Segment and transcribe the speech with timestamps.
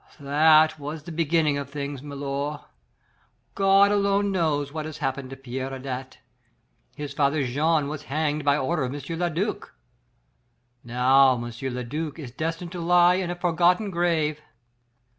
[0.19, 2.61] That was the beginning of things, milor.
[3.53, 6.17] God alone knows what has happened to Pierre Adet.
[6.95, 9.19] His father Jean was hanged by order of M.
[9.19, 9.75] le duc.
[10.83, 11.43] Now M.
[11.51, 14.41] le duc is destined to lie in a forgotten grave.